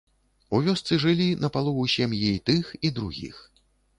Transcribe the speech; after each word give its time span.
У 0.59 0.61
вёсцы 0.67 0.97
жылі 1.03 1.27
напалову 1.43 1.83
сем'і 1.95 2.21
і 2.37 2.41
тых, 2.47 2.71
і 2.89 2.93
другіх. 2.99 3.35